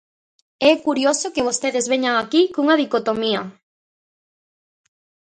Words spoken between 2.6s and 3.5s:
dicotomía.